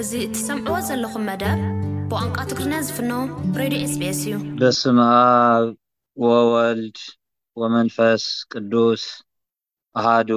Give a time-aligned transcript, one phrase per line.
[0.00, 1.58] እዚ እትሰምዕዎ ዘለኹም መደር
[2.10, 3.10] ብቋንቋ ትግሪና ዝፍኖ
[3.60, 5.64] ሬድዮ ኤስቤስ እዩ ደስምኣብ
[6.24, 6.98] ወወልድ
[7.60, 9.02] ወመንፈስ ቅዱስ
[10.00, 10.30] ኣሃዱ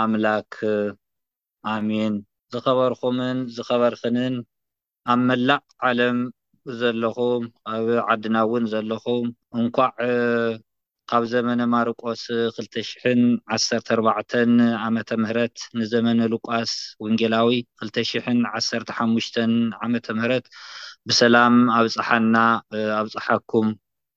[0.00, 0.52] ኣምላክ
[1.72, 2.14] ኣሚን
[2.56, 4.34] ዝኸበርኩምን ዝኸበርክንን
[5.14, 6.18] ኣብ መላእ ዓለም
[6.82, 7.44] ዘለኹም
[7.74, 9.26] ኣብ ዓድና እውን ዘለኹም
[9.62, 9.94] እንኳዕ
[11.10, 12.22] ካብ ዘመነ ማርቆስ
[12.60, 14.34] 214
[14.86, 16.72] ዓመ ምህረት ንዘመነ ሉቃስ
[17.04, 17.50] ወንጌላዊ
[17.82, 19.38] 215
[19.80, 20.46] ዓ ምህት
[21.10, 22.36] ብሰላም ኣብ ፀሓና
[22.98, 23.68] ኣብ ፀሓኩም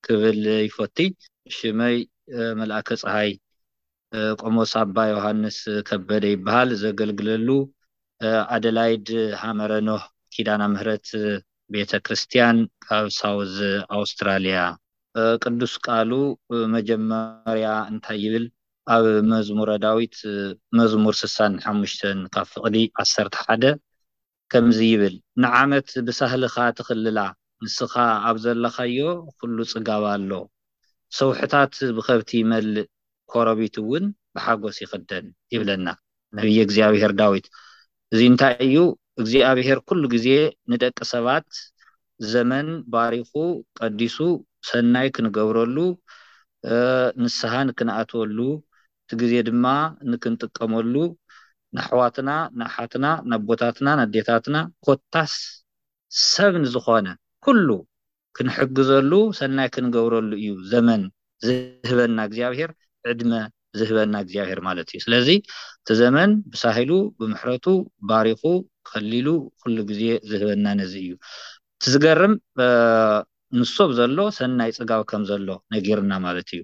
[0.07, 0.97] ክብል ይፈት
[1.57, 1.97] ሽመይ
[2.63, 3.31] መልእከ ፀሃይ
[4.41, 5.59] ቆመስ ኣባ ዮሃንስ
[5.89, 7.47] ከበደ ይበሃል ዘገልግለሉ
[8.55, 9.07] ኣደላይድ
[9.43, 9.89] ሃመረኖ
[10.35, 11.07] ኪዳና ምህረት
[11.73, 13.57] ቤተክርስትያን ካብ ሳውዝ
[13.99, 14.59] ኣውስትራልያ
[15.45, 16.11] ቅዱስ ቃሉ
[16.75, 18.45] መጀመርያ እንታይ ይብል
[18.93, 20.15] ኣብ መዝሙረ ዳዊት
[20.79, 21.93] መዝሙር ስሳን ሓሙሽ
[22.35, 23.65] ካብ ፍቅዲ 11
[24.53, 27.19] ከምዚ ይብል ንዓመት ብሳህልካ ትኽልላ
[27.63, 27.93] ምስኻ
[28.27, 28.99] ኣብ ዘለካዮ
[29.39, 30.31] ኩሉ ፅጋባ ኣሎ
[31.17, 32.87] ሰውሑታት ብከብቲ ይመልእ
[33.31, 35.87] ኮረቢት እውን ብሓጎስ ይክደን ይብለና
[36.37, 37.45] ነብይ እግዚኣብሄር ዳዊት
[38.13, 38.77] እዚ እንታይ እዩ
[39.21, 40.27] እግዚኣብሄር ኩሉ ግዜ
[40.73, 41.47] ንደቂ ሰባት
[42.31, 43.33] ዘመን ባሪኩ
[43.79, 44.17] ቀዲሱ
[44.67, 45.77] ሰናይ ክንገብረሉ
[47.23, 49.65] ንስሓ ንክነኣተወሉ እቲ ግዜ ድማ
[50.11, 50.95] ንክንጥቀመሉ
[51.77, 52.29] ናሕዋትና
[52.59, 55.33] ናኣሓትና ናቦታትና ናዴታትና ኮታስ
[56.31, 57.07] ሰብ ንዝኾነ
[57.45, 57.67] ኩሉ
[58.37, 61.01] ክንሕግዘሉ ሰናይ ክንገብረሉ እዩ ዘመን
[61.45, 62.71] ዝህበና እግዚኣብሄር
[63.11, 63.31] ዕድመ
[63.79, 65.29] ዝህበና እግዚኣብሄር ማለት እዩ ስለዚ
[65.81, 67.67] እቲ ዘመን ብሳሂሉ ብምሕረቱ
[68.09, 68.43] ባሪኩ
[68.89, 69.27] ከሊሉ
[69.61, 71.11] ኩሉ ግዜ ዝህበና ነዚ እዩ
[71.83, 72.33] ትዝገርም
[73.57, 76.61] ንሶብ ዘሎ ሰናይ ፅጋብ ከም ዘሎ ነገርና ማለት እዩ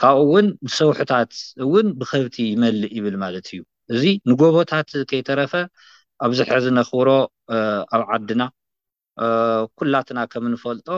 [0.00, 1.32] ካብኡ ውን ብሰውሑታት
[1.64, 3.60] እውን ብከብቲ ይመልእ ይብል ማለት እዩ
[3.94, 5.52] እዚ ንጎቦታት ከይተረፈ
[6.26, 7.08] ኣብዝሐ ዝነኽብሮ
[7.96, 8.42] ኣብ ዓድና
[9.78, 10.88] ኩላትና ከምንፈልጦ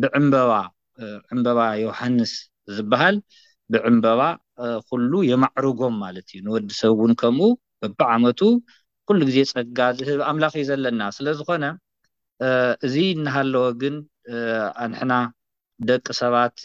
[0.00, 2.32] ብባዕምበባ ዮውሃንስ
[2.76, 3.16] ዝበሃል
[3.72, 4.20] ብዕምበባ
[4.90, 7.48] ኩሉ የማዕርጎም ማለት እዩ ንወዲሰብ እውን ከምኡ
[7.82, 8.40] በቢዓመቱ
[9.08, 11.64] ኩሉ ግዜ ፀጋ ዝህብ ኣምላኽ እዩ ዘለና ስለዝኮነ
[12.86, 13.94] እዚ እናሃለዎ ግን
[14.84, 15.12] ኣንሕና
[15.88, 16.56] ደቂ ሰባት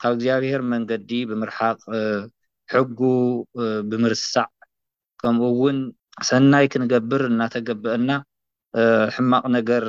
[0.00, 1.78] ካብ እግዚኣብሄር መንገዲ ብምርሓቅ
[2.72, 3.00] ሕጉ
[3.90, 4.48] ብምርሳዕ
[5.20, 5.78] ከምኡ ውን
[6.28, 8.10] ሰናይ ክንገብር እናተገብአና
[9.16, 9.84] ሕማቅ ነገር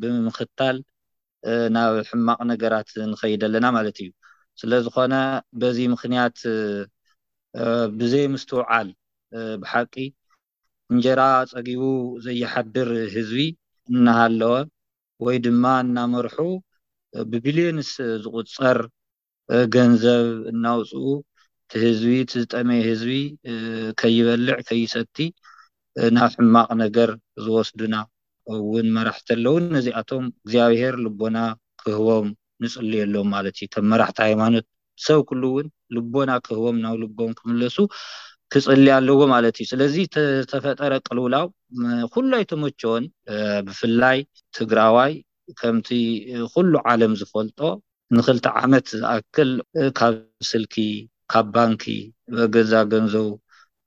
[0.00, 0.76] ብምኽታል
[1.74, 4.10] ናብ ሕማቅ ነገራት ንከይደኣለና ማለት እዩ
[4.60, 5.14] ስለዝኮነ
[5.60, 6.38] በዚ ምክንያት
[8.00, 8.88] ብዘይ ምስትውዓል
[9.62, 9.94] ብሓቂ
[10.92, 11.20] እንጀራ
[11.52, 11.82] ፀጊቡ
[12.26, 13.36] ዘይሓድር ህዝቢ
[13.90, 14.54] እናሃኣለወ
[15.26, 16.36] ወይ ድማ እናመርሑ
[17.30, 17.90] ብቢልዮንስ
[18.24, 18.78] ዝቁፀር
[19.74, 21.04] ገንዘብ እናውፅኡ
[21.70, 23.12] ቲ ህዝቢ እቲ ዝጠመይ ህዝቢ
[24.00, 25.16] ከይበልዕ ከይሰቲ
[26.16, 27.10] ናብ ሕማቅ ነገር
[27.44, 27.94] ዝወስዱና
[28.72, 31.38] ውን መራሕቲ ኣሎዉ ነዚኣቶም እግዚኣብሄር ልቦና
[31.82, 32.28] ክህቦም
[32.62, 34.66] ንፅልየሎም ማለት እዩ ከም መራሕቲ ሃይማኖት
[35.06, 35.66] ሰብ ኩሉ ውን
[35.96, 37.76] ልቦና ክህቦም ናብ ልቦም ክምለሱ
[38.52, 39.94] ክፅሊ ኣለዎ ማለት እዩ ስለዚ
[40.50, 41.46] ተፈጠረ ቅልውላው
[42.14, 43.04] ኩሉ ኣይቶመቸወን
[43.66, 44.18] ብፍላይ
[44.56, 45.12] ትግራዋይ
[45.60, 45.88] ከምቲ
[46.54, 47.60] ኩሉ ዓለም ዝፈልጦ
[48.16, 49.50] ንኽልቲ ዓመት ዝኣክል
[49.98, 50.16] ካብ
[50.50, 50.74] ስልኪ
[51.34, 51.84] ካብ ባንኪ
[52.38, 53.28] በገዛ ገንዘቡ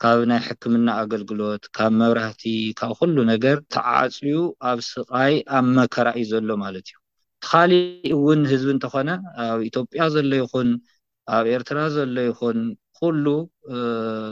[0.06, 2.44] ካብ ናይ ሕክምና ኣገልግሎት ካብ መብራህቲ
[2.80, 4.40] ካብ ኩሉ ነገር ተዓፅዩ
[4.70, 6.98] ኣብ ስቃይ ኣመከራ እዩ ዘሎ ማለት እዩ
[7.50, 7.88] ካሊእ
[8.18, 9.10] እውን ህዝቢ እንተኾነ
[9.48, 10.72] ኣብ ኢትዮጵያ ዘሎ ይኹን
[11.38, 12.60] ኣብ ኤርትራ ዘሎ ይኹን
[13.00, 13.26] ኩሉ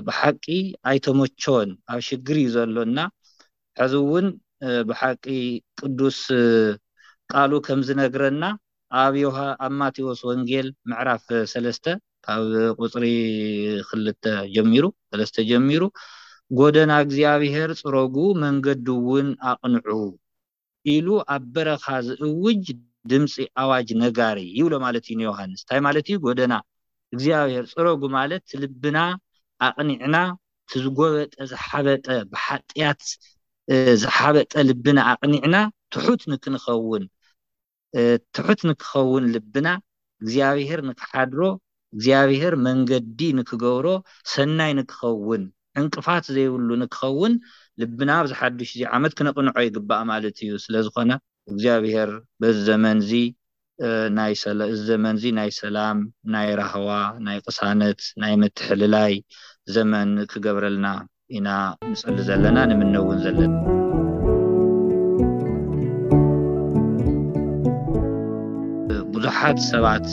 [0.08, 0.46] ብሓቂ
[0.90, 3.00] ኣይቶሞቾን ኣብ ሽግር እዩ ዘሎና
[3.80, 4.28] ሕዚ እውን
[4.90, 5.24] ብሓቂ
[5.80, 6.20] ቅዱስ
[7.32, 8.44] ቃል ከም ዝነግረና
[9.04, 9.16] ኣብ
[9.82, 11.26] ማቴዎስ ወንጌል ምዕራፍ
[12.26, 12.42] ካብ
[12.82, 13.06] ቁፅሪ
[13.88, 15.22] ክ ሩለ
[15.52, 15.84] ጀሚሩ
[16.60, 19.90] ጎደና እግዚኣብሄር ፅረጉ መንገዲ እውን ኣቅንዑ
[20.94, 22.66] ኢሉ ኣብ በረኻ ዝእውጅ
[23.12, 26.54] ድምፂ ኣዋጅ ነጋሪ ይብሎ ማለት እዩ ዮሃንስ እንታይ ማለት እዩ ጎደና
[27.14, 28.98] እግዚኣብሄር ፅረጉ ማለት ልብና
[29.68, 30.16] ኣቅኒዕና
[30.66, 33.02] እቲዝጎበጠ ዝሓበጠ ብሓጢያት
[34.04, 35.56] ዝሓበጠ ልብና ኣቅኒዕና
[35.96, 37.04] ትሑት ንክንኸውን
[38.36, 39.68] ትሑት ንክኸውን ልብና
[40.24, 41.42] እግዚኣብሄር ንክሓድሮ
[41.96, 43.88] እግዚኣብሄር መንገዲ ንክገብሮ
[44.34, 45.42] ሰናይ ንክኸውን
[45.82, 47.34] ዕንቅፋት ዘይብሉ ንክኸውን
[47.82, 51.12] ልብና ብዚሓዱሽ ዚ ዓመት ክነቅንዖ ይግባእ ማለት እዩ ስለዝኾነ
[51.52, 52.10] እግዚኣብሄር
[52.42, 53.12] በዚ ዘመን እዚ
[53.82, 55.98] እዚ ዘመን እዚ ናይ ሰላም
[56.34, 56.90] ናይ ራህዋ
[57.26, 59.14] ናይ ቅሳነት ናይ ምትሕልላይ
[59.76, 60.88] ዘመን ክገብረልና
[61.36, 61.50] ኢና
[61.92, 63.56] ንፅሊ ዘለና ንምነውን ዘለና
[69.14, 70.08] ብዙሓት ሰባት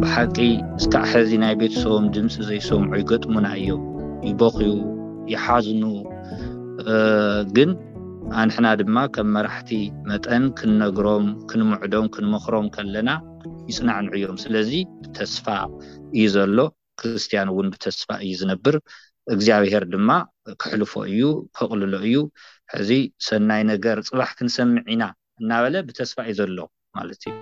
[0.00, 0.36] ብሓቂ
[0.78, 3.82] እስካዓ ሐዚ ናይ ቤተሰቦም ድምፂ ዘይሰምዑ ይገጥሙና እዮም
[4.28, 4.72] ይበኪዩ
[5.32, 5.82] ይሓዝኑ
[7.58, 7.70] ግን
[8.40, 9.70] ኣንሕና ድማ ከም መራሕቲ
[10.10, 13.10] መጠን ክንነግሮም ክንምዕዶም ክንመክሮም ከለና
[13.70, 14.70] ይፅናዕንዑ እዮም ስለዚ
[15.02, 15.44] ብተስፋ
[16.18, 16.58] እዩ ዘሎ
[17.02, 18.76] ክርስትያን እውን ብተስፋ እዩ ዝነብር
[19.34, 20.10] እግዚኣብሄር ድማ
[20.62, 21.22] ክሕልፎ እዩ
[21.58, 22.16] ከቅልሎ እዩ
[22.74, 22.90] ሕዚ
[23.28, 25.04] ሰናይ ነገር ፅባሕ ክንሰምዒኢና
[25.42, 26.58] እናበለ ብተስፋ እዩ ዘሎ
[26.98, 27.32] ማለት እዩ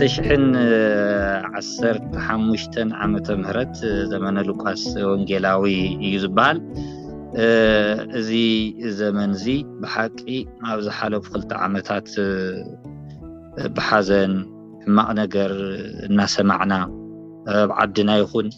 [0.00, 2.62] 201ሓሙሽ
[3.04, 3.74] ዓመ ምህት
[4.12, 5.64] ዘመነ ልቃስ ወንጌላዊ
[6.04, 6.58] እዩ ዝበሃል
[8.18, 8.30] እዚ
[9.00, 9.44] ዘመን እዚ
[9.82, 10.18] ብሓቂ
[10.74, 12.08] ኣብዝሓለፍ ክልተ ዓመታት
[13.76, 14.32] ብሓዘን
[14.84, 15.52] ሕማቕ ነገር
[16.08, 16.72] እናሰማዕና
[17.70, 18.48] ብ ዓድና ይኹን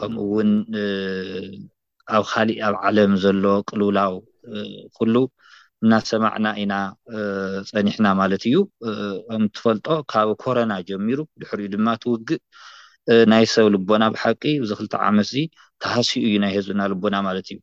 [0.00, 0.50] ከምኡ ውን
[2.16, 4.14] ኣብ ካሊእ ኣብ ዓለም ዘሎ ቅልውላው
[4.98, 5.14] ኩሉ
[5.84, 6.74] እናሰማዕና ኢና
[7.68, 8.56] ፀኒሕና ማለት እዩ
[9.44, 12.40] ምትፈልጦ ካብ ኮረና ጀሚሩ ድሕሪኡ ድማ ትውግእ
[13.32, 15.42] ናይ ሰብ ልቦና ብሓቂ ብዚ ክልተ ዓመት እዚ
[15.82, 17.58] ተሃሲኡ እዩ ናይ ህዝብና ልቦና ማለት እዩ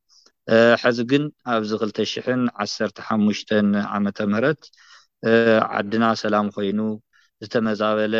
[0.83, 1.23] ሕዚ ግን
[1.53, 3.41] ኣብዚ 201ሓሽ
[3.93, 4.63] ዓመ ምህት
[5.75, 6.79] ዓድና ሰላም ኮይኑ
[7.45, 8.15] ዝተመዛበለ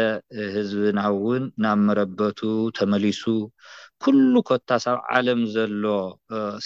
[0.56, 2.40] ህዝብና እውን እናመረበቱ
[2.78, 3.24] ተመሊሱ
[4.04, 5.84] ኩሉ ኮታ ሳብ ዓለም ዘሎ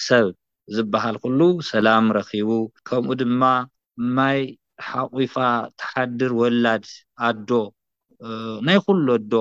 [0.07, 0.30] ሰብ
[0.75, 1.39] ዝበሃል ኩሉ
[1.71, 2.50] ሰላም ረኪቡ
[2.88, 3.44] ከምኡ ድማ
[4.18, 4.39] ማይ
[4.89, 5.33] ሓቑፋ
[5.79, 6.85] ተሓድር ወላድ
[7.27, 7.50] ኣዶ
[8.68, 9.33] ናይ ኩሉ ኣዶ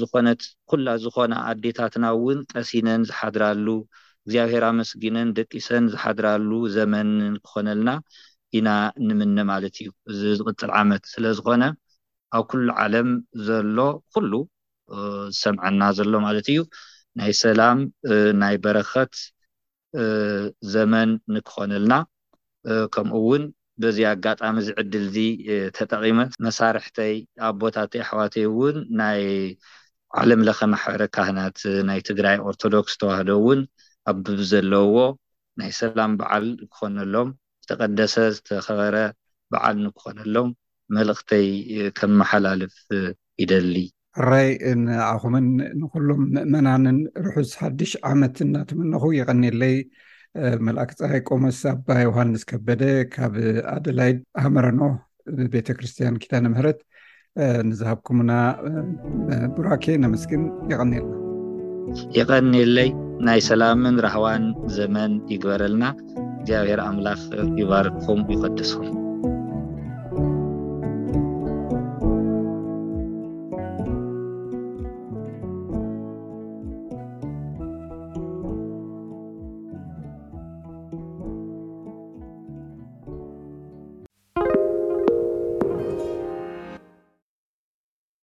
[0.00, 0.40] ዝኾነት
[0.70, 3.66] ኩላ ዝኮነ ኣዴታትና እውን ቀሲነን ዝሓድራሉ
[4.26, 7.90] እግዚኣብሄር ኣመስጊነን ደቂሰን ዝሓድራሉ ዘመንን ክኾነልና
[8.58, 8.68] ኢና
[9.06, 11.64] ንምነ ማለት እዩ እዚ ዝቅፅል ዓመት ስለዝኮነ
[12.36, 13.08] ኣብ ኩሉ ዓለም
[13.46, 13.78] ዘሎ
[14.16, 14.32] ኩሉ
[15.36, 16.60] ዝሰምዐና ዘሎ ማለት እዩ
[17.20, 17.78] ናይ ሰላም
[18.42, 19.12] ናይ በረከት
[20.74, 21.94] ዘመን ንክኾነልና
[22.94, 23.42] ከምኡ እውን
[23.82, 25.16] በዚ ኣጋጣሚ ዚዕድል እዚ
[25.76, 27.14] ተጠቂመት መሳርሕተይ
[27.46, 29.20] ኣብ ቦታተይ ኣሕዋተይ እውን ናይ
[30.20, 31.58] ዓለምለከ ማሕበረ ካህናት
[31.88, 33.60] ናይ ትግራይ ኦርቶዶክስ ተዋህዶ ውን
[34.12, 34.96] ኣብብዘለዎ
[35.60, 37.28] ናይ ሰላም በዓል ክኾነሎም
[37.64, 38.96] ዝተቀደሰ ዝተኸበረ
[39.54, 40.48] በዓል ንክኾነሎም
[40.98, 41.46] መልእክተይ
[41.98, 42.74] ከምመሓላልፍ
[43.42, 43.76] ይደሊ
[44.18, 44.48] ሕራይ
[44.82, 45.46] ንኣኹምን
[45.80, 49.76] ንኩሎም ምእመናንን ርሑስ ሓዱሽ ዓመት እናትምነኹ ይቀኒለይ
[50.66, 52.82] መላእክፃይ ቆመስ ኣባ ዮውሃንስ ከበደ
[53.14, 53.34] ካብ
[53.74, 54.80] ኣደላይድ ሃመረኖ
[55.54, 56.80] ቤተክርስትያን ኪዳነ ምህረት
[57.68, 58.32] ንዝሃብኩምና
[59.56, 61.14] ቡራኬ ነምስግን የቀኒልና
[62.18, 62.88] ይቀኒለይ
[63.28, 64.44] ናይ ሰላምን ረህዋን
[64.78, 65.84] ዘመን ይግበረልና
[66.40, 67.22] እግዚኣብሔር ኣምላኽ
[67.62, 68.96] ይባርኩም ይቀደስኩም